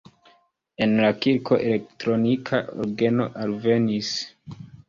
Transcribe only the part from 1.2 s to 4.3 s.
kirko elektronika orgeno alvenis.